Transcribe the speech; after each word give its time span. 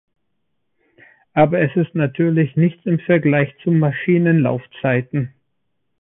Aber 1.33 1.59
es 1.59 1.69
ist 1.75 1.93
natürlich 1.93 2.55
nichts 2.55 2.83
im 2.87 2.97
Vergleich 3.01 3.53
zu 3.63 3.69
Maschinenlaufzeiten. 3.69 5.31